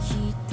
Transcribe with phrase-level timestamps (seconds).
[0.00, 0.45] heat